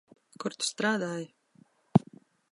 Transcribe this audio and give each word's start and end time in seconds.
Kur 0.43 0.53
tu 0.61 0.67
strādāji? 0.67 1.27